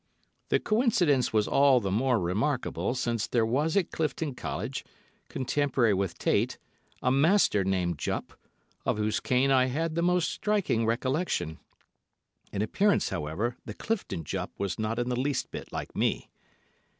The 0.49 0.59
coincidence 0.59 1.31
was 1.31 1.47
all 1.47 1.79
the 1.79 1.91
more 1.91 2.19
remarkable 2.19 2.95
since 2.95 3.27
there 3.27 3.45
was 3.45 3.77
at 3.77 3.91
Clifton 3.91 4.33
College, 4.33 4.83
contemporary 5.29 5.93
with 5.93 6.17
Tait, 6.17 6.57
a 7.03 7.11
master 7.11 7.63
named 7.63 7.99
Jupp, 7.99 8.33
of 8.83 8.97
whose 8.97 9.19
cane 9.19 9.51
I 9.51 9.67
had 9.67 9.93
the 9.93 10.01
most 10.01 10.31
striking 10.31 10.87
recollection. 10.87 11.59
In 12.51 12.63
appearance, 12.63 13.09
however, 13.09 13.57
the 13.65 13.75
Clifton 13.75 14.23
Jupp 14.23 14.49
was 14.59 14.79
not 14.79 14.97
in 14.97 15.07
the 15.09 15.15
least 15.19 15.51
bit 15.51 15.71
like 15.71 15.95
me. 15.95 16.31